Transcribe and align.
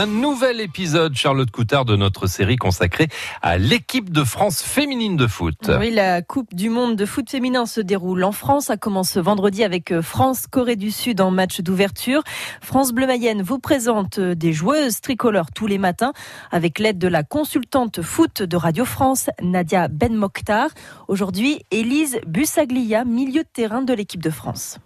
Un 0.00 0.06
nouvel 0.06 0.62
épisode, 0.62 1.14
Charlotte 1.14 1.50
Coutard, 1.50 1.84
de 1.84 1.94
notre 1.94 2.26
série 2.26 2.56
consacrée 2.56 3.08
à 3.42 3.58
l'équipe 3.58 4.10
de 4.10 4.24
France 4.24 4.62
féminine 4.62 5.18
de 5.18 5.26
foot. 5.26 5.70
Oui, 5.78 5.90
la 5.90 6.22
Coupe 6.22 6.54
du 6.54 6.70
Monde 6.70 6.96
de 6.96 7.04
foot 7.04 7.28
féminin 7.28 7.66
se 7.66 7.82
déroule 7.82 8.24
en 8.24 8.32
France. 8.32 8.64
Ça 8.64 8.78
commence 8.78 9.18
vendredi 9.18 9.62
avec 9.62 9.92
euh, 9.92 10.00
France-Corée 10.00 10.76
du 10.76 10.90
Sud 10.90 11.20
en 11.20 11.30
match 11.30 11.60
d'ouverture. 11.60 12.22
France 12.62 12.92
Bleu 12.92 13.06
Mayenne 13.06 13.42
vous 13.42 13.58
présente 13.58 14.18
euh, 14.18 14.34
des 14.34 14.54
joueuses 14.54 15.02
tricolores 15.02 15.50
tous 15.54 15.66
les 15.66 15.76
matins 15.76 16.14
avec 16.50 16.78
l'aide 16.78 16.96
de 16.96 17.08
la 17.08 17.22
consultante 17.22 18.00
foot 18.00 18.42
de 18.42 18.56
Radio 18.56 18.86
France, 18.86 19.28
Nadia 19.42 19.88
Ben 19.88 20.14
Mokhtar. 20.14 20.70
Aujourd'hui, 21.08 21.60
Élise 21.70 22.20
Bussaglia, 22.26 23.04
milieu 23.04 23.42
de 23.42 23.48
terrain 23.52 23.82
de 23.82 23.92
l'équipe 23.92 24.22
de 24.22 24.30
France. 24.30 24.78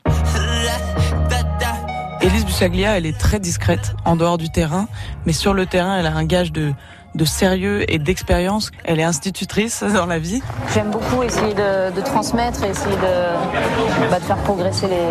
Élise 2.25 2.47
Bussaglia, 2.47 2.97
elle 2.97 3.05
est 3.05 3.19
très 3.19 3.39
discrète 3.39 3.95
en 4.07 4.17
dehors 4.17 4.39
du 4.39 4.49
terrain, 4.49 4.89
mais 5.27 5.35
sur 5.35 5.53
le 5.53 5.67
terrain, 5.67 5.99
elle 5.99 6.07
a 6.07 6.15
un 6.15 6.25
gage 6.25 6.53
de, 6.53 6.73
de 7.15 7.25
sérieux 7.27 7.85
et 7.93 7.99
d'expérience. 7.99 8.71
Elle 8.85 8.99
est 8.99 9.05
institutrice 9.05 9.83
dans 9.95 10.07
la 10.07 10.19
vie. 10.19 10.41
J'aime 10.73 10.91
beaucoup 10.91 11.23
essayer 11.23 11.53
de, 11.53 11.95
de, 11.95 12.01
transmettre 12.01 12.65
et 12.65 12.71
essayer 12.71 12.97
de, 12.97 14.09
bah, 14.11 14.21
de 14.21 14.25
faire 14.25 14.39
progresser 14.39 14.87
les, 14.87 15.03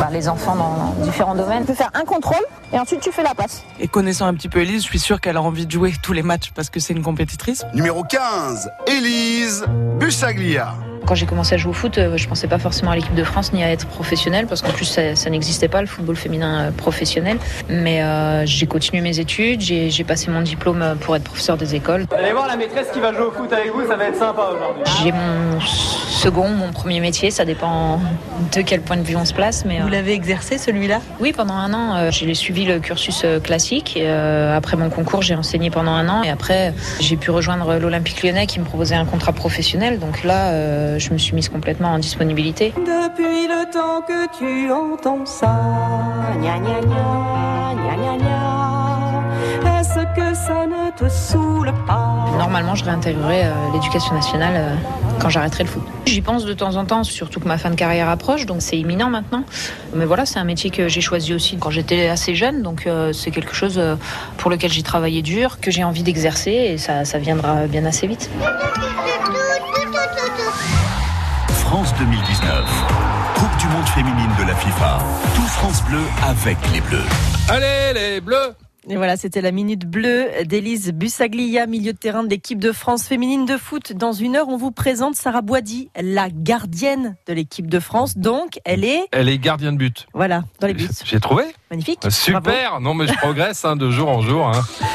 bah, 0.00 0.08
les 0.10 0.26
enfants 0.26 0.56
dans 0.56 1.04
différents 1.04 1.34
domaines. 1.34 1.60
Tu 1.60 1.66
peux 1.66 1.74
faire 1.74 1.90
un 1.92 2.06
contrôle 2.06 2.44
et 2.72 2.78
ensuite 2.78 3.00
tu 3.00 3.12
fais 3.12 3.22
la 3.22 3.34
passe. 3.34 3.62
Et 3.78 3.86
connaissant 3.86 4.24
un 4.24 4.32
petit 4.32 4.48
peu 4.48 4.60
Élise, 4.60 4.82
je 4.82 4.88
suis 4.88 5.00
sûre 5.00 5.20
qu'elle 5.20 5.36
a 5.36 5.42
envie 5.42 5.66
de 5.66 5.70
jouer 5.70 5.92
tous 6.02 6.14
les 6.14 6.22
matchs 6.22 6.52
parce 6.54 6.70
que 6.70 6.80
c'est 6.80 6.94
une 6.94 7.02
compétitrice. 7.02 7.66
Numéro 7.74 8.02
15, 8.02 8.70
Élise 8.86 9.66
Bussaglia. 10.00 10.74
Quand 11.06 11.14
j'ai 11.14 11.26
commencé 11.26 11.54
à 11.54 11.58
jouer 11.58 11.70
au 11.70 11.74
foot, 11.74 11.98
euh, 11.98 12.16
je 12.16 12.26
pensais 12.26 12.46
pas 12.46 12.58
forcément 12.58 12.90
à 12.90 12.96
l'équipe 12.96 13.14
de 13.14 13.24
France 13.24 13.52
ni 13.52 13.62
à 13.62 13.70
être 13.70 13.86
professionnelle 13.86 14.46
parce 14.46 14.62
qu'en 14.62 14.70
plus 14.70 14.86
ça, 14.86 15.14
ça 15.16 15.28
n'existait 15.28 15.68
pas 15.68 15.82
le 15.82 15.86
football 15.86 16.16
féminin 16.16 16.60
euh, 16.60 16.70
professionnel. 16.70 17.38
Mais 17.68 18.02
euh, 18.02 18.46
j'ai 18.46 18.66
continué 18.66 19.02
mes 19.02 19.18
études, 19.18 19.60
j'ai 19.60 20.04
passé 20.04 20.30
mon 20.30 20.40
diplôme 20.40 20.96
pour 21.00 21.14
être 21.14 21.24
professeur 21.24 21.58
des 21.58 21.74
écoles. 21.74 22.06
Allez 22.16 22.32
voir 22.32 22.46
la 22.46 22.56
maîtresse 22.56 22.88
qui 22.92 23.00
va 23.00 23.12
jouer 23.12 23.24
au 23.24 23.30
foot 23.32 23.52
avec 23.52 23.70
vous, 23.72 23.86
ça 23.86 23.96
va 23.96 24.06
être 24.06 24.16
sympa 24.16 24.50
aujourd'hui. 24.54 24.84
J'ai 25.02 25.12
mon 25.12 25.60
second, 25.60 26.48
mon 26.48 26.72
premier 26.72 27.00
métier, 27.00 27.30
ça 27.30 27.44
dépend 27.44 28.00
de 28.54 28.62
quel 28.62 28.80
point 28.80 28.96
de 28.96 29.02
vue 29.02 29.16
on 29.16 29.26
se 29.26 29.34
place. 29.34 29.64
Mais 29.66 29.80
vous 29.80 29.88
l'avez 29.88 30.12
exercé 30.12 30.56
celui-là? 30.56 31.00
Oui, 31.20 31.32
pendant 31.32 31.54
un 31.54 31.74
an, 31.74 32.10
j'ai 32.10 32.32
suivi 32.34 32.64
le 32.64 32.78
cursus 32.78 33.26
classique. 33.42 33.96
Et, 33.96 34.08
après 34.08 34.76
mon 34.76 34.88
concours, 34.88 35.20
j'ai 35.20 35.34
enseigné 35.34 35.70
pendant 35.70 35.92
un 35.92 36.08
an 36.08 36.22
et 36.22 36.30
après 36.30 36.72
j'ai 37.00 37.16
pu 37.16 37.30
rejoindre 37.30 37.74
l'Olympique 37.76 38.22
Lyonnais 38.22 38.46
qui 38.46 38.58
me 38.58 38.64
proposait 38.64 38.94
un 38.94 39.04
contrat 39.04 39.32
professionnel. 39.32 39.98
Donc 39.98 40.24
là 40.24 40.93
je 40.98 41.12
me 41.12 41.18
suis 41.18 41.34
mise 41.34 41.48
complètement 41.48 41.88
en 41.88 41.98
disponibilité. 41.98 42.72
Depuis 42.76 43.46
le 43.46 43.70
temps 43.72 44.02
que 44.06 44.26
tu 44.38 44.70
entends 44.72 45.26
ça, 45.26 45.60
gna 46.40 46.58
gna 46.58 46.80
gna, 46.80 47.96
gna 47.96 48.16
gna 48.18 48.64
est-ce 49.84 50.00
que 50.16 50.34
ça 50.34 50.66
ne 50.66 50.90
te 50.96 51.08
saoule 51.08 51.72
pas? 51.86 52.24
Normalement, 52.38 52.74
je 52.74 52.84
réintégrerai 52.84 53.44
euh, 53.44 53.52
l'éducation 53.74 54.14
nationale 54.14 54.54
euh, 54.56 54.74
quand 55.20 55.28
j'arrêterai 55.28 55.64
le 55.64 55.68
foot. 55.68 55.82
J'y 56.06 56.20
pense 56.22 56.44
de 56.44 56.52
temps 56.52 56.76
en 56.76 56.84
temps, 56.84 57.04
surtout 57.04 57.38
que 57.38 57.46
ma 57.46 57.58
fin 57.58 57.70
de 57.70 57.74
carrière 57.74 58.08
approche, 58.08 58.46
donc 58.46 58.62
c'est 58.62 58.78
imminent 58.78 59.10
maintenant. 59.10 59.44
Mais 59.94 60.04
voilà, 60.06 60.26
c'est 60.26 60.38
un 60.38 60.44
métier 60.44 60.70
que 60.70 60.88
j'ai 60.88 61.00
choisi 61.00 61.34
aussi 61.34 61.58
quand 61.58 61.70
j'étais 61.70 62.08
assez 62.08 62.34
jeune, 62.34 62.62
donc 62.62 62.86
euh, 62.86 63.12
c'est 63.12 63.30
quelque 63.30 63.54
chose 63.54 63.80
pour 64.38 64.50
lequel 64.50 64.72
j'ai 64.72 64.82
travaillé 64.82 65.22
dur, 65.22 65.60
que 65.60 65.70
j'ai 65.70 65.84
envie 65.84 66.02
d'exercer 66.02 66.52
et 66.52 66.78
ça, 66.78 67.04
ça 67.04 67.18
viendra 67.18 67.66
bien 67.66 67.84
assez 67.84 68.06
vite. 68.06 68.30
France 71.74 71.92
2019. 71.98 72.84
Coupe 73.34 73.56
du 73.58 73.66
monde 73.66 73.88
féminine 73.88 74.30
de 74.38 74.44
la 74.44 74.54
FIFA. 74.54 74.98
Tout 75.34 75.42
France 75.42 75.82
Bleu 75.86 75.98
avec 76.22 76.56
les 76.72 76.80
Bleus. 76.80 77.02
Allez 77.48 77.92
les 77.92 78.20
Bleus 78.20 78.54
et 78.86 78.96
voilà, 78.96 79.16
c'était 79.16 79.40
la 79.40 79.50
minute 79.50 79.86
bleue 79.86 80.44
d'Élise 80.44 80.92
Bussaglia, 80.92 81.66
milieu 81.66 81.94
de 81.94 81.98
terrain 81.98 82.22
de 82.22 82.28
l'équipe 82.28 82.58
de 82.58 82.70
France 82.70 83.08
féminine 83.08 83.46
de 83.46 83.56
foot. 83.56 83.94
Dans 83.94 84.12
une 84.12 84.36
heure, 84.36 84.48
on 84.48 84.58
vous 84.58 84.72
présente 84.72 85.14
Sarah 85.14 85.40
Boidi, 85.40 85.88
la 85.98 86.28
gardienne 86.28 87.16
de 87.26 87.32
l'équipe 87.32 87.66
de 87.66 87.80
France. 87.80 88.18
Donc, 88.18 88.60
elle 88.66 88.84
est... 88.84 89.06
Elle 89.10 89.30
est 89.30 89.38
gardienne 89.38 89.72
de 89.72 89.78
but. 89.78 90.06
Voilà, 90.12 90.44
dans 90.60 90.66
les 90.66 90.74
buts. 90.74 90.90
J'ai 91.02 91.18
trouvé 91.18 91.44
Magnifique. 91.70 92.00
Super. 92.10 92.42
Bravo. 92.42 92.80
Non, 92.84 92.92
mais 92.92 93.06
je 93.06 93.14
progresse 93.14 93.64
hein, 93.64 93.74
de 93.74 93.90
jour 93.90 94.10
en 94.10 94.20
jour. 94.20 94.46
Hein. 94.46 94.62